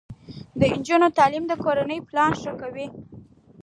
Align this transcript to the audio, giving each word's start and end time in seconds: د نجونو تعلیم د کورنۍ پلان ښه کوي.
د 0.59 0.61
نجونو 0.73 1.07
تعلیم 1.17 1.43
د 1.47 1.53
کورنۍ 1.63 1.99
پلان 2.09 2.31
ښه 2.41 2.51
کوي. 2.61 2.87